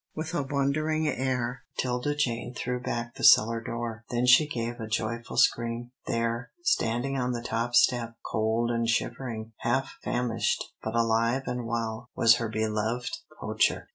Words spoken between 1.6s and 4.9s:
'Tilda Jane threw back the cellar door. Then she gave a